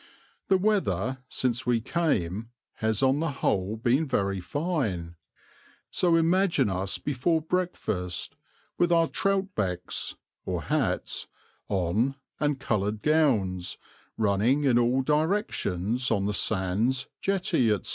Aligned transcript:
The 0.47 0.57
weather 0.57 1.19
since 1.29 1.67
we 1.67 1.79
came 1.79 2.49
has 2.77 3.03
on 3.03 3.19
the 3.19 3.29
whole 3.29 3.75
been 3.75 4.07
very 4.07 4.39
fine; 4.41 5.13
so 5.91 6.15
imagine 6.15 6.71
us 6.71 6.97
before 6.97 7.39
breakfast, 7.39 8.35
with 8.79 8.91
our 8.91 9.07
troutbecks 9.07 10.15
[hats] 10.43 11.27
on 11.69 12.15
and 12.39 12.59
coloured 12.59 13.03
gowns, 13.03 13.77
running 14.17 14.63
in 14.63 14.79
all 14.79 15.03
directions 15.03 16.09
on 16.09 16.25
the 16.25 16.33
sands, 16.33 17.07
jetty, 17.21 17.69
etc. 17.71 17.89